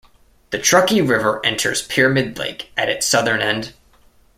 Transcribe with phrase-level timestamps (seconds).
[0.49, 3.71] The Truckee River enters Pyramid Lake at its southern end.